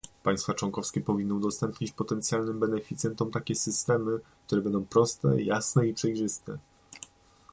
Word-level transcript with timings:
Państwa 0.23 0.53
członkowskie 0.53 1.01
powinny 1.01 1.33
udostępnić 1.33 1.91
potencjalnym 1.91 2.59
beneficjentom 2.59 3.31
takie 3.31 3.55
systemy, 3.55 4.19
które 4.47 4.61
będą 4.61 4.85
proste, 4.85 5.41
jasne 5.41 5.87
i 5.87 5.93
przejrzyste 5.93 6.57